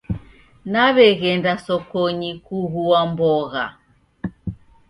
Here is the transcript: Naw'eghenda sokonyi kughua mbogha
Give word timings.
Naw'eghenda 0.71 1.53
sokonyi 1.65 2.31
kughua 2.45 2.99
mbogha 3.11 3.65